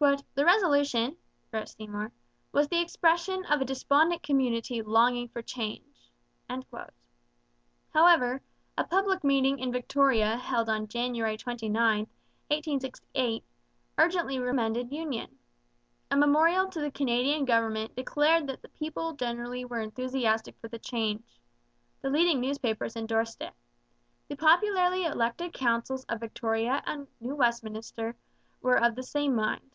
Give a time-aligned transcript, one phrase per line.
[0.00, 1.16] 'The resolution,'
[1.50, 2.12] wrote Seymour,
[2.52, 6.04] 'was the expression of a despondent community longing for change.'
[7.92, 8.40] However,
[8.76, 13.42] a public meeting in Victoria held on January 29, 1868,
[13.98, 15.36] urgently recommended union.
[16.12, 20.78] A memorial to the Canadian government declared that the people generally were enthusiastic for the
[20.78, 21.40] change.
[22.02, 23.52] The leading newspapers endorsed it.
[24.28, 28.14] The popularly elected councils of Victoria and New Westminster
[28.62, 29.74] were of the same mind.